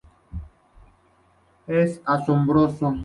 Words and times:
Es 1.67 2.01
asombroso"". 2.07 2.95